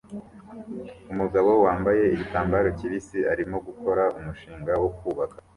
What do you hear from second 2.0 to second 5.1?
igitambaro kibisi arimo gukora umushinga wo